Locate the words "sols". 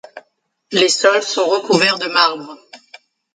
0.89-1.21